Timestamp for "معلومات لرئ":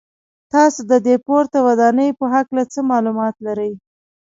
2.91-3.73